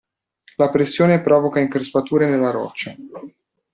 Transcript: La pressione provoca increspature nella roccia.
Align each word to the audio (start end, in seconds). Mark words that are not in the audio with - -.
La 0.55 0.71
pressione 0.71 1.21
provoca 1.21 1.59
increspature 1.59 2.27
nella 2.27 2.49
roccia. 2.49 2.95